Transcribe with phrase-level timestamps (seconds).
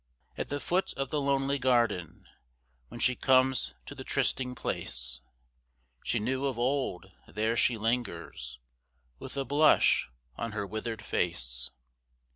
[0.35, 2.25] At the foot of the lonely garden,
[2.87, 5.21] When she comes to the trysting place
[6.03, 8.57] She knew of old, there she lingers,
[9.19, 11.69] With a blush on her withered face.